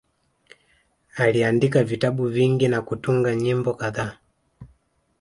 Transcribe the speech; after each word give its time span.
Aliandika 1.15 1.83
vitabu 1.83 2.27
vingi 2.27 2.67
na 2.67 2.81
kutunga 2.81 3.35
nyimbo 3.35 3.73
kadhaa 3.73 4.17